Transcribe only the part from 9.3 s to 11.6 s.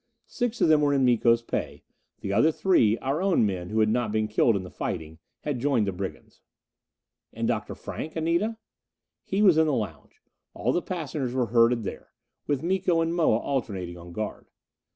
was in the lounge. All the passengers were